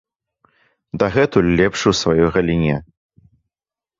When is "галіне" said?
2.37-2.75